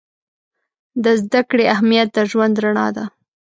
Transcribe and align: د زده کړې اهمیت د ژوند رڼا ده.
د 1.03 1.05
زده 1.23 1.41
کړې 1.49 1.65
اهمیت 1.73 2.07
د 2.13 2.17
ژوند 2.29 2.55
رڼا 2.63 2.87
ده. 2.95 3.05